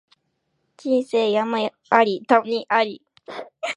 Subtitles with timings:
[0.77, 3.03] 人生山あり谷あり